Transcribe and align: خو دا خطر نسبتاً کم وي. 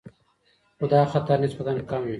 خو 0.77 0.85
دا 0.93 1.01
خطر 1.11 1.37
نسبتاً 1.43 1.73
کم 1.89 2.01
وي. 2.03 2.09